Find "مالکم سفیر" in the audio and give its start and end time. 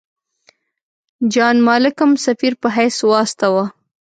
1.65-2.53